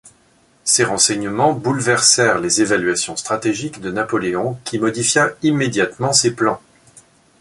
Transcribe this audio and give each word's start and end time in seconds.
Ces 0.63 0.83
renseignements 0.83 1.53
bouleversèrent 1.53 2.39
les 2.39 2.59
évaluations 2.63 3.15
stratégiques 3.15 3.81
de 3.81 3.91
Napoléon 3.91 4.57
qui 4.63 4.79
modifia 4.79 5.29
immédiatement 5.43 6.11
ses 6.11 6.33
plans. 6.35 6.59